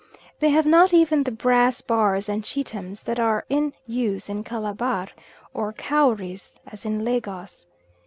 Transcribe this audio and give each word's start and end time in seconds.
They 0.39 0.49
have 0.49 0.65
not 0.65 0.95
even 0.95 1.21
the 1.21 1.31
brass 1.31 1.79
bars 1.81 2.27
and 2.27 2.41
cheetems 2.43 3.03
that 3.03 3.19
are 3.19 3.45
in 3.49 3.71
us 3.87 4.29
in 4.29 4.43
Calabar, 4.43 5.09
or 5.53 5.73
cowries 5.73 6.59
as 6.65 6.85
in 6.87 7.05
Lagos. 7.05 7.67